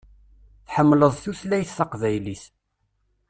[0.67, 2.43] Tḥemmleḍ tutlayt taqbaylit.